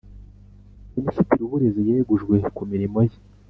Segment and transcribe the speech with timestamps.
[0.95, 3.17] Minisitiri wuburezi yegujwe kumirimo ye